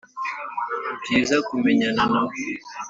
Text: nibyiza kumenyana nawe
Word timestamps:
nibyiza 0.79 1.35
kumenyana 1.47 2.01
nawe 2.11 2.35